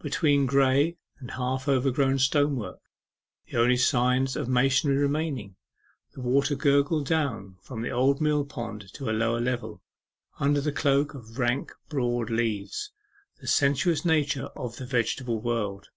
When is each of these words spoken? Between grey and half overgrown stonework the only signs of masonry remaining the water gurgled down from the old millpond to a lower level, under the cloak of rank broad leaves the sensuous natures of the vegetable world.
Between 0.00 0.46
grey 0.46 0.96
and 1.18 1.32
half 1.32 1.66
overgrown 1.66 2.20
stonework 2.20 2.78
the 3.50 3.58
only 3.58 3.76
signs 3.76 4.36
of 4.36 4.46
masonry 4.46 4.96
remaining 4.96 5.56
the 6.12 6.20
water 6.20 6.54
gurgled 6.54 7.08
down 7.08 7.56
from 7.62 7.82
the 7.82 7.90
old 7.90 8.20
millpond 8.20 8.92
to 8.94 9.10
a 9.10 9.10
lower 9.10 9.40
level, 9.40 9.82
under 10.38 10.60
the 10.60 10.70
cloak 10.70 11.14
of 11.14 11.36
rank 11.36 11.72
broad 11.88 12.30
leaves 12.30 12.92
the 13.40 13.48
sensuous 13.48 14.04
natures 14.04 14.50
of 14.54 14.76
the 14.76 14.86
vegetable 14.86 15.40
world. 15.40 15.88